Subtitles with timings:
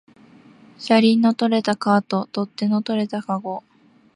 [0.79, 3.63] 車輪の取れたカート、取っ手の取れたかご